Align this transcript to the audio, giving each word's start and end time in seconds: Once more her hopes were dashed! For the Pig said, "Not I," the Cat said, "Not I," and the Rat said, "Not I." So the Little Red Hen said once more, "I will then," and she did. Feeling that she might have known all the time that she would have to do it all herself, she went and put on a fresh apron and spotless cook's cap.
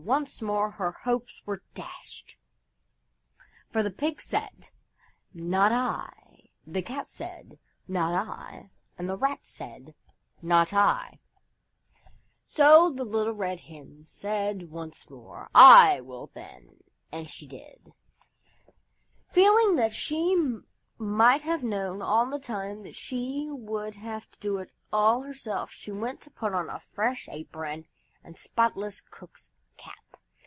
Once 0.03 0.41
more 0.41 0.71
her 0.71 0.91
hopes 0.91 1.43
were 1.45 1.61
dashed! 1.75 2.35
For 3.69 3.83
the 3.83 3.91
Pig 3.91 4.19
said, 4.19 4.71
"Not 5.31 5.71
I," 5.71 6.49
the 6.65 6.81
Cat 6.81 7.05
said, 7.07 7.59
"Not 7.87 8.27
I," 8.27 8.71
and 8.97 9.07
the 9.07 9.15
Rat 9.15 9.45
said, 9.45 9.93
"Not 10.41 10.73
I." 10.73 11.19
So 12.47 12.89
the 12.89 13.05
Little 13.05 13.35
Red 13.35 13.59
Hen 13.59 14.03
said 14.03 14.71
once 14.71 15.07
more, 15.07 15.51
"I 15.53 16.01
will 16.01 16.31
then," 16.33 16.79
and 17.11 17.29
she 17.29 17.45
did. 17.47 17.93
Feeling 19.31 19.75
that 19.75 19.93
she 19.93 20.35
might 20.97 21.43
have 21.43 21.63
known 21.63 22.01
all 22.01 22.25
the 22.27 22.39
time 22.39 22.81
that 22.83 22.95
she 22.95 23.49
would 23.51 23.95
have 23.95 24.29
to 24.31 24.39
do 24.39 24.57
it 24.57 24.71
all 24.91 25.21
herself, 25.21 25.69
she 25.71 25.91
went 25.91 26.25
and 26.25 26.35
put 26.35 26.55
on 26.55 26.71
a 26.71 26.79
fresh 26.79 27.29
apron 27.29 27.85
and 28.23 28.35
spotless 28.37 28.99
cook's 28.99 29.51
cap. 29.77 29.95